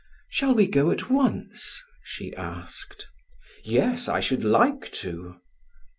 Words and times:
"Shall 0.29 0.55
we 0.55 0.65
go 0.67 0.89
at 0.89 1.11
once?" 1.11 1.79
she 2.03 2.35
asked. 2.35 3.05
"Yes, 3.63 4.07
I 4.09 4.19
should 4.19 4.43
like 4.43 4.91
to." 4.93 5.35